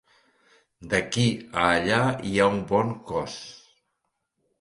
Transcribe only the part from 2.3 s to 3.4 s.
ha un bon cos.